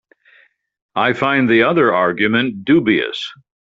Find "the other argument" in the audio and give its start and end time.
1.47-2.65